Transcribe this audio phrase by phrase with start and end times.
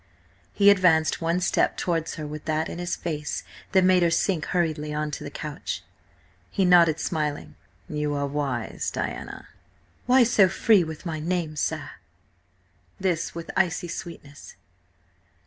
[0.51, 4.45] He advanced one step towards her with that in his face that made her sink
[4.47, 5.83] hurriedly on to the couch.
[6.49, 7.53] He nodded smiling.
[7.87, 9.49] "You are wise, Diana."
[10.07, 11.91] "Why so free with my name, sir?"
[12.99, 14.55] This with icy sweetness.